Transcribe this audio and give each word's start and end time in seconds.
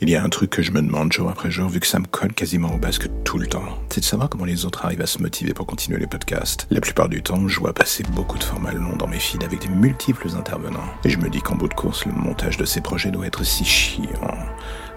Il 0.00 0.08
y 0.08 0.14
a 0.14 0.22
un 0.22 0.28
truc 0.28 0.50
que 0.50 0.62
je 0.62 0.70
me 0.70 0.80
demande 0.80 1.12
jour 1.12 1.28
après 1.28 1.50
jour, 1.50 1.68
vu 1.68 1.80
que 1.80 1.86
ça 1.86 1.98
me 1.98 2.06
colle 2.06 2.32
quasiment 2.32 2.72
au 2.72 2.78
basque 2.78 3.08
tout 3.24 3.36
le 3.36 3.48
temps. 3.48 3.64
C'est 3.90 4.00
de 4.00 4.04
savoir 4.04 4.28
comment 4.28 4.44
les 4.44 4.64
autres 4.64 4.84
arrivent 4.84 5.02
à 5.02 5.06
se 5.06 5.20
motiver 5.20 5.54
pour 5.54 5.66
continuer 5.66 5.98
les 5.98 6.06
podcasts. 6.06 6.68
La 6.70 6.80
plupart 6.80 7.08
du 7.08 7.20
temps, 7.20 7.48
je 7.48 7.58
vois 7.58 7.72
passer 7.72 8.04
beaucoup 8.14 8.38
de 8.38 8.44
formats 8.44 8.70
longs 8.70 8.94
dans 8.94 9.08
mes 9.08 9.18
feeds 9.18 9.44
avec 9.44 9.60
des 9.60 9.68
multiples 9.68 10.28
intervenants. 10.36 10.88
Et 11.04 11.10
je 11.10 11.18
me 11.18 11.28
dis 11.28 11.40
qu'en 11.40 11.56
bout 11.56 11.66
de 11.66 11.74
course, 11.74 12.06
le 12.06 12.12
montage 12.12 12.58
de 12.58 12.64
ces 12.64 12.80
projets 12.80 13.10
doit 13.10 13.26
être 13.26 13.44
si 13.44 13.64
chiant 13.64 14.38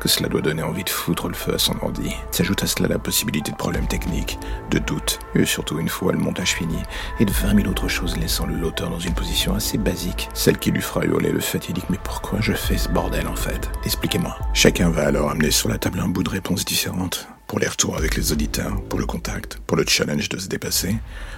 que 0.02 0.10
cela 0.10 0.30
doit 0.30 0.42
donner 0.42 0.64
envie 0.64 0.84
de 0.84 0.90
foutre 0.90 1.28
le 1.28 1.36
feu 1.36 1.54
à 1.54 1.60
son 1.60 1.76
ordi. 1.84 2.10
S'ajoute 2.32 2.64
à 2.64 2.68
cela 2.68 2.90
la 2.90 2.98
possibilité 2.98 3.52
de 3.52 3.56
problèmes 3.56 3.88
techniques, 3.88 4.40
de 4.72 4.80
doutes, 4.80 5.20
et 5.36 5.46
surtout 5.46 5.78
une 5.80 5.90
fois 5.90 6.12
le 6.12 6.18
montage 6.18 6.56
fini, 6.56 6.78
et 7.20 7.26
de 7.26 7.32
20 7.32 7.56
000 7.56 7.70
autres 7.70 7.88
choses 7.88 8.18
laissant 8.18 8.48
l'auteur 8.48 8.90
dans 8.90 9.00
une 9.00 9.14
position 9.14 9.54
assez 9.54 9.78
basique, 9.78 10.28
celle 10.34 10.58
qui 10.58 10.72
lui 10.72 10.82
fera 10.82 11.06
hurler 11.06 11.32
le 11.32 11.40
fatidique 11.40 11.90
mais 11.92 12.00
pourquoi 12.04 12.42
je 12.42 12.54
fais 12.54 12.80
ce 12.80 12.90
bordel 12.90 13.28
en 13.28 13.36
fait? 13.36 13.70
Expliquez-moi. 13.86 14.36
Chacun 14.56 14.90
va 14.92 15.08
alors 15.08 15.32
amener 15.32 15.52
sur 15.52 15.70
la 15.70 15.78
table 15.78 16.00
un 16.00 16.08
bout 16.08 16.24
de 16.24 16.30
réponse 16.30 16.66
différente. 16.66 17.28
Pour 17.48 17.60
les 17.60 17.68
retours 17.68 17.98
avec 17.98 18.16
les 18.16 18.32
auditeurs, 18.32 18.82
pour 18.84 19.00
le 19.00 19.06
contact, 19.06 19.60
pour 19.66 19.78
le 19.78 19.86
challenge 19.86 20.30
de 20.30 20.38
se 20.38 20.48
dépasser, 20.48 20.96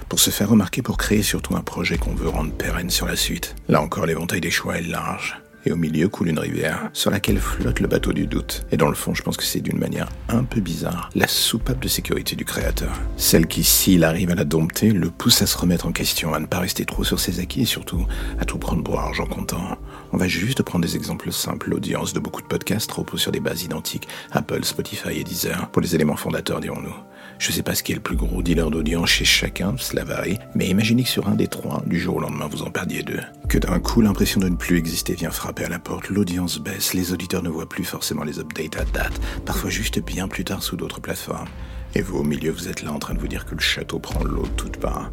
pour 0.08 0.18
se 0.18 0.30
faire 0.30 0.48
remarquer, 0.48 0.82
pour 0.82 0.96
créer 0.96 1.22
surtout 1.22 1.56
un 1.56 1.60
projet 1.60 1.96
qu'on 1.96 2.14
veut 2.14 2.28
rendre 2.28 2.52
pérenne 2.52 2.90
sur 2.90 3.06
la 3.06 3.16
suite. 3.16 3.54
Là 3.68 3.80
encore, 3.80 4.06
l'éventail 4.06 4.40
des 4.40 4.50
choix 4.50 4.78
est 4.78 4.82
large 4.82 5.43
et 5.64 5.72
au 5.72 5.76
milieu 5.76 6.08
coule 6.08 6.28
une 6.28 6.38
rivière 6.38 6.90
sur 6.92 7.10
laquelle 7.10 7.38
flotte 7.38 7.80
le 7.80 7.88
bateau 7.88 8.12
du 8.12 8.26
doute. 8.26 8.66
Et 8.70 8.76
dans 8.76 8.88
le 8.88 8.94
fond, 8.94 9.14
je 9.14 9.22
pense 9.22 9.36
que 9.36 9.44
c'est 9.44 9.60
d'une 9.60 9.78
manière 9.78 10.08
un 10.28 10.44
peu 10.44 10.60
bizarre 10.60 11.10
la 11.14 11.26
soupape 11.28 11.80
de 11.80 11.88
sécurité 11.88 12.36
du 12.36 12.44
créateur. 12.44 12.92
Celle 13.16 13.46
qui, 13.46 13.64
s'il 13.64 14.04
arrive 14.04 14.30
à 14.30 14.34
la 14.34 14.44
dompter, 14.44 14.90
le 14.90 15.10
pousse 15.10 15.42
à 15.42 15.46
se 15.46 15.56
remettre 15.56 15.86
en 15.86 15.92
question, 15.92 16.34
à 16.34 16.40
ne 16.40 16.46
pas 16.46 16.60
rester 16.60 16.84
trop 16.84 17.04
sur 17.04 17.20
ses 17.20 17.40
acquis 17.40 17.62
et 17.62 17.66
surtout 17.66 18.06
à 18.38 18.44
tout 18.44 18.58
prendre 18.58 18.82
pour 18.82 19.00
argent 19.00 19.26
comptant. 19.26 19.78
On 20.12 20.16
va 20.16 20.28
juste 20.28 20.62
prendre 20.62 20.84
des 20.84 20.96
exemples 20.96 21.32
simples. 21.32 21.70
L'audience 21.70 22.12
de 22.12 22.20
beaucoup 22.20 22.42
de 22.42 22.46
podcasts 22.46 22.90
repose 22.92 23.20
sur 23.20 23.32
des 23.32 23.40
bases 23.40 23.62
identiques. 23.62 24.08
Apple, 24.32 24.64
Spotify 24.64 25.20
et 25.20 25.24
Deezer, 25.24 25.68
pour 25.70 25.82
les 25.82 25.94
éléments 25.94 26.16
fondateurs, 26.16 26.60
dirons-nous. 26.60 26.94
Je 27.38 27.52
sais 27.52 27.62
pas 27.62 27.74
ce 27.74 27.82
qui 27.82 27.92
est 27.92 27.96
le 27.96 28.00
plus 28.00 28.16
gros 28.16 28.42
dealer 28.42 28.70
d'audience 28.70 29.08
chez 29.08 29.24
chacun, 29.24 29.74
cela 29.76 30.04
varie, 30.04 30.38
mais 30.54 30.68
imaginez 30.68 31.02
que 31.02 31.08
sur 31.08 31.28
un 31.28 31.34
des 31.34 31.48
trois, 31.48 31.82
du 31.86 31.98
jour 31.98 32.16
au 32.16 32.20
lendemain, 32.20 32.48
vous 32.50 32.62
en 32.62 32.70
perdiez 32.70 33.02
deux. 33.02 33.20
Que 33.54 33.60
d'un 33.60 33.78
coup, 33.78 34.00
l'impression 34.00 34.40
de 34.40 34.48
ne 34.48 34.56
plus 34.56 34.78
exister 34.78 35.14
vient 35.14 35.30
frapper 35.30 35.64
à 35.64 35.68
la 35.68 35.78
porte, 35.78 36.08
l'audience 36.08 36.58
baisse, 36.58 36.92
les 36.92 37.12
auditeurs 37.12 37.44
ne 37.44 37.48
voient 37.48 37.68
plus 37.68 37.84
forcément 37.84 38.24
les 38.24 38.40
updates 38.40 38.76
à 38.76 38.84
date, 38.84 39.20
parfois 39.46 39.70
juste 39.70 40.00
bien 40.00 40.26
plus 40.26 40.42
tard 40.42 40.60
sous 40.60 40.76
d'autres 40.76 41.00
plateformes. 41.00 41.46
Et 41.94 42.02
vous, 42.02 42.18
au 42.18 42.24
milieu, 42.24 42.50
vous 42.50 42.66
êtes 42.66 42.82
là 42.82 42.90
en 42.90 42.98
train 42.98 43.14
de 43.14 43.20
vous 43.20 43.28
dire 43.28 43.46
que 43.46 43.54
le 43.54 43.60
château 43.60 44.00
prend 44.00 44.24
l'eau 44.24 44.42
de 44.42 44.56
toutes 44.56 44.78
parts. 44.78 45.12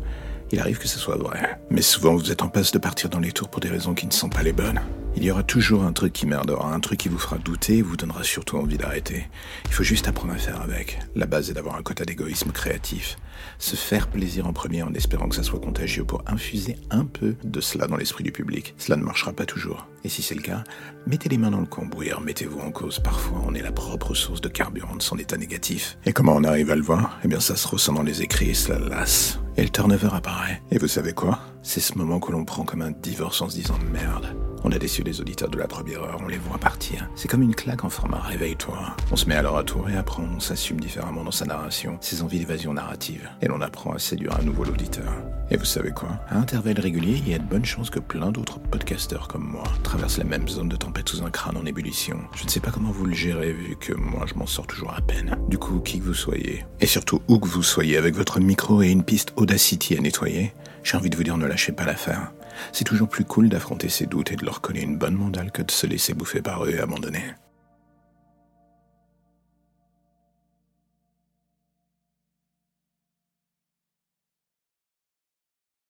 Il 0.52 0.59
arrive 0.59 0.80
que 0.80 0.88
ce 0.88 0.99
soit 0.99 1.16
vrai. 1.16 1.59
Mais 1.69 1.81
souvent, 1.81 2.16
vous 2.16 2.31
êtes 2.31 2.41
en 2.41 2.49
passe 2.49 2.71
de 2.71 2.77
partir 2.77 3.09
dans 3.09 3.19
les 3.19 3.31
tours 3.31 3.49
pour 3.49 3.61
des 3.61 3.69
raisons 3.69 3.94
qui 3.94 4.05
ne 4.05 4.11
sont 4.11 4.30
pas 4.30 4.44
les 4.44 4.53
bonnes. 4.53 4.81
Il 5.16 5.23
y 5.25 5.31
aura 5.31 5.44
toujours 5.44 5.83
un 5.83 5.91
truc 5.91 6.13
qui 6.13 6.25
merdera, 6.25 6.73
un 6.73 6.80
truc 6.80 6.99
qui 6.99 7.09
vous 7.09 7.19
fera 7.19 7.38
douter 7.38 7.77
et 7.77 7.81
vous 7.81 7.97
donnera 7.97 8.23
surtout 8.23 8.57
envie 8.57 8.77
d'arrêter. 8.77 9.27
Il 9.66 9.73
faut 9.73 9.83
juste 9.83 10.07
apprendre 10.07 10.33
à 10.33 10.38
faire 10.38 10.61
avec. 10.61 10.99
La 11.16 11.25
base 11.25 11.49
est 11.49 11.53
d'avoir 11.53 11.75
un 11.75 11.83
quota 11.83 12.05
d'égoïsme 12.05 12.52
créatif. 12.52 13.17
Se 13.59 13.75
faire 13.75 14.07
plaisir 14.07 14.47
en 14.47 14.53
premier 14.53 14.83
en 14.83 14.94
espérant 14.94 15.27
que 15.27 15.35
ça 15.35 15.44
soit 15.44 15.59
contagieux 15.59 16.05
pour 16.05 16.23
infuser 16.27 16.77
un 16.91 17.05
peu 17.05 17.35
de 17.44 17.59
cela 17.59 17.88
dans 17.88 17.97
l'esprit 17.97 18.23
du 18.23 18.31
public. 18.31 18.73
Cela 18.77 18.95
ne 18.95 19.03
marchera 19.03 19.33
pas 19.33 19.45
toujours. 19.45 19.88
Et 20.05 20.09
si 20.09 20.22
c'est 20.22 20.35
le 20.35 20.41
cas, 20.41 20.63
mettez 21.07 21.27
les 21.27 21.38
mains 21.38 21.52
dans 21.52 21.59
le 21.59 21.66
cambouis, 21.66 22.11
mettez-vous 22.23 22.59
en 22.59 22.72
cause. 22.72 22.99
Parfois, 22.99 23.44
on 23.45 23.53
est 23.53 23.61
la 23.61 23.73
propre 23.73 24.13
source 24.16 24.39
de 24.39 24.49
carburant 24.49 24.95
de 24.95 25.03
son 25.03 25.17
état 25.17 25.38
négatif. 25.38 25.97
Et 26.05 26.13
comment 26.13 26.35
on 26.35 26.44
arrive 26.45 26.72
à 26.72 26.75
le 26.75 26.83
voir? 26.83 27.19
Eh 27.25 27.27
bien, 27.27 27.41
ça 27.41 27.57
se 27.57 27.67
ressent 27.67 27.94
dans 27.94 28.03
les 28.03 28.22
écrits 28.22 28.52
et 28.52 28.53
cela 28.53 28.79
lasse. 28.79 29.41
Et 29.57 29.63
le 29.63 29.69
turnover 29.69 30.09
apparaît. 30.13 30.61
Et 30.71 30.77
vous 30.77 30.88
savez 30.88 31.13
quoi? 31.13 31.39
C'est 31.61 31.81
ce 31.81 31.97
moment 31.97 32.19
que 32.19 32.31
l'on 32.31 32.45
prend 32.45 32.63
comme 32.63 32.81
un 32.81 32.91
divorce 32.91 33.41
en 33.41 33.49
se 33.49 33.55
disant 33.55 33.77
merde. 33.91 34.35
On 34.64 34.72
a 34.72 34.78
déçu 34.78 35.02
les 35.04 35.20
auditeurs 35.22 35.50
de 35.50 35.58
la 35.58 35.67
première 35.67 36.04
heure, 36.04 36.20
on 36.23 36.28
les 36.28 36.38
voit 36.38 36.58
partir. 36.58 37.09
C'est 37.16 37.28
comme 37.28 37.42
une 37.42 37.56
claque 37.56 37.84
en 37.84 37.90
format 37.90 38.20
réveille-toi. 38.20 38.95
On 39.12 39.16
se 39.16 39.28
met 39.28 39.36
alors 39.36 39.58
à 39.58 39.64
tour 39.64 39.90
et 39.90 39.98
après 39.98 40.22
on 40.22 40.40
s'assume 40.40 40.80
différemment 40.80 41.23
dans 41.23 41.31
sa 41.31 41.45
narration, 41.45 41.98
ses 42.00 42.22
envies 42.22 42.40
d'évasion 42.40 42.73
narrative. 42.73 43.28
Et 43.42 43.48
l'on 43.48 43.62
apprend 43.62 43.94
à 43.94 44.00
séduire 44.00 44.35
à 44.35 44.44
nouveau 44.44 44.63
l'auditeur. 44.63 45.12
Et 45.50 45.58
vous 45.58 45.66
savez 45.66 45.91
quoi? 45.91 46.09
À 46.30 46.38
intervalles 46.38 46.80
réguliers, 46.80 47.18
il 47.18 47.30
y 47.30 47.34
a 47.34 47.40
de 47.40 47.44
bonnes 47.44 47.66
chances 47.66 47.90
que 47.90 48.00
plein 48.00 48.31
d'autres 48.31 48.59
podcasteurs 48.59 49.28
comme 49.28 49.44
moi 49.44 49.63
traversent 49.84 50.19
la 50.19 50.24
même 50.24 50.47
zone 50.47 50.69
de 50.69 50.75
tempête 50.75 51.09
sous 51.09 51.24
un 51.24 51.31
crâne 51.31 51.58
en 51.58 51.66
ébullition. 51.66 52.19
Je 52.35 52.46
ne 52.46 52.50
sais 52.50 52.59
pas 52.59 52.72
comment 52.72 52.91
vous 52.91 53.06
le 53.06 53.16
gérez 53.16 53.52
vu 53.52 53.75
que 53.78 53.94
moi 53.94 54.25
je 54.28 54.35
m'en 54.35 54.46
sors 54.46 54.68
toujours 54.68 54.94
à 54.96 55.02
peine. 55.02 55.38
Du 55.50 55.58
coup, 55.58 55.80
qui 55.80 56.00
que 56.00 56.06
vous 56.06 56.14
soyez, 56.14 56.66
et 56.80 56.85
surtout 56.85 57.22
où 57.28 57.40
que 57.40 57.47
vous 57.47 57.64
soyez 57.64 57.97
avec 57.97 58.16
votre 58.16 58.40
micro 58.40 58.81
et 58.81 58.90
une 58.90 59.03
piste 59.03 59.34
Audacity 59.35 59.97
à 59.97 60.02
nettoyer, 60.02 60.53
j'ai 60.84 60.97
envie 60.97 61.09
de 61.09 61.18
vous 61.18 61.24
dire 61.24 61.38
ne 61.38 61.47
lâchez 61.47 61.72
pas 61.72 61.85
l'affaire. 61.85 62.31
C'est 62.72 62.83
toujours 62.83 63.09
plus 63.09 63.25
cool 63.25 63.49
d'affronter 63.49 63.89
ses 63.89 64.05
doutes 64.05 64.31
et 64.31 64.35
de 64.35 64.45
leur 64.45 64.61
coller 64.61 64.81
une 64.81 64.97
bonne 64.97 65.16
mandale 65.16 65.51
que 65.51 65.61
de 65.61 65.72
se 65.72 65.88
laisser 65.88 66.13
bouffer 66.13 66.41
par 66.41 66.66
eux 66.66 66.72
et 66.72 66.79
abandonner. 66.79 67.23